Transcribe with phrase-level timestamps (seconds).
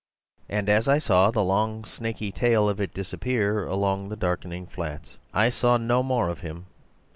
[0.49, 5.17] And as I saw the long snaky tail of it disappear along the darkening flats.
[5.31, 6.65] "I saw no more of him.